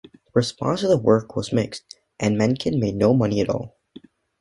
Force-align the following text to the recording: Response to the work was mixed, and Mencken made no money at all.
Response 0.33 0.81
to 0.81 0.87
the 0.87 0.97
work 0.97 1.35
was 1.35 1.53
mixed, 1.53 1.99
and 2.19 2.35
Mencken 2.35 2.79
made 2.79 2.95
no 2.95 3.13
money 3.13 3.39
at 3.39 3.49
all. 3.49 3.77